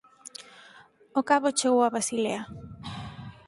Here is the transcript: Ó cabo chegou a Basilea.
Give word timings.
Ó 1.19 1.21
cabo 1.29 1.55
chegou 1.57 1.81
a 1.83 1.93
Basilea. 1.95 2.41